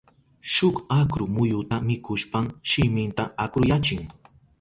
[0.53, 4.03] Shuk akru muyuta mikushpan shiminta akruyachin.